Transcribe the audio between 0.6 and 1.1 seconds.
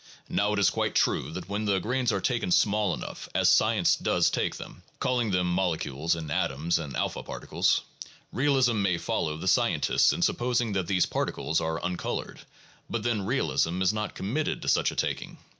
quite